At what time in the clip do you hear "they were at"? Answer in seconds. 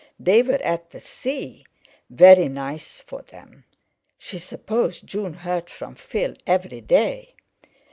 0.19-0.89